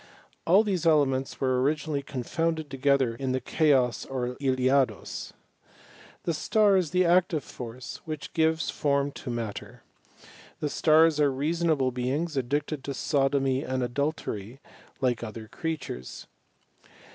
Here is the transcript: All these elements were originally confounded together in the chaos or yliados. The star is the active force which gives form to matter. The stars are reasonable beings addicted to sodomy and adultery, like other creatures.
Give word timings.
All 0.47 0.63
these 0.63 0.87
elements 0.87 1.39
were 1.39 1.61
originally 1.61 2.01
confounded 2.01 2.71
together 2.71 3.13
in 3.13 3.33
the 3.33 3.39
chaos 3.39 4.03
or 4.03 4.35
yliados. 4.37 5.31
The 6.23 6.33
star 6.33 6.75
is 6.75 6.89
the 6.89 7.05
active 7.05 7.43
force 7.43 7.97
which 8.05 8.33
gives 8.33 8.71
form 8.71 9.11
to 9.11 9.29
matter. 9.29 9.83
The 10.59 10.69
stars 10.71 11.19
are 11.19 11.31
reasonable 11.31 11.91
beings 11.91 12.35
addicted 12.35 12.83
to 12.85 12.95
sodomy 12.95 13.61
and 13.61 13.83
adultery, 13.83 14.59
like 15.01 15.21
other 15.23 15.47
creatures. 15.47 16.25